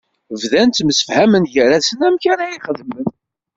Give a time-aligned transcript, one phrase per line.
[0.41, 3.05] Bdan ttemsefhamen gar-asen amek ad iyi-xedmen.